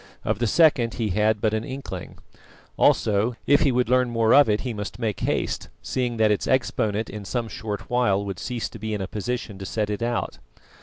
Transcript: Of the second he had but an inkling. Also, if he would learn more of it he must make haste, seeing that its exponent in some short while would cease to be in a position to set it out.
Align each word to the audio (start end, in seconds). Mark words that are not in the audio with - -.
Of 0.25 0.39
the 0.39 0.47
second 0.47 0.95
he 0.95 1.09
had 1.09 1.39
but 1.41 1.53
an 1.53 1.63
inkling. 1.63 2.17
Also, 2.75 3.35
if 3.45 3.61
he 3.61 3.71
would 3.71 3.87
learn 3.87 4.09
more 4.09 4.33
of 4.33 4.49
it 4.49 4.61
he 4.61 4.73
must 4.73 4.97
make 4.97 5.19
haste, 5.19 5.69
seeing 5.83 6.17
that 6.17 6.31
its 6.31 6.47
exponent 6.47 7.07
in 7.07 7.23
some 7.23 7.47
short 7.47 7.87
while 7.87 8.25
would 8.25 8.39
cease 8.39 8.67
to 8.69 8.79
be 8.79 8.95
in 8.95 9.01
a 9.01 9.07
position 9.07 9.59
to 9.59 9.65
set 9.67 9.91
it 9.91 10.01
out. 10.01 10.39